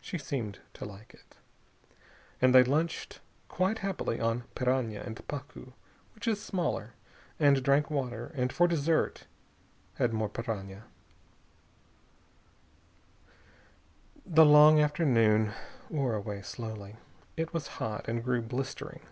She 0.00 0.18
seemed 0.18 0.58
to 0.74 0.84
like 0.84 1.14
it. 1.14 1.36
And 2.42 2.52
they 2.52 2.64
lunched 2.64 3.20
quite 3.46 3.78
happily 3.78 4.18
on 4.18 4.42
piranha 4.56 5.00
and 5.06 5.14
pacu 5.28 5.74
which 6.12 6.26
is 6.26 6.42
smaller 6.42 6.94
and 7.38 7.62
drank 7.62 7.88
water, 7.88 8.32
and 8.34 8.52
for 8.52 8.66
dessert 8.66 9.28
had 9.94 10.12
more 10.12 10.28
piranha. 10.28 10.86
The 14.26 14.44
long 14.44 14.80
afternoon 14.80 15.52
wore 15.88 16.14
away 16.16 16.42
slowly. 16.42 16.96
It 17.36 17.54
was 17.54 17.68
hot, 17.78 18.08
and 18.08 18.24
grew 18.24 18.42
blistering. 18.42 19.06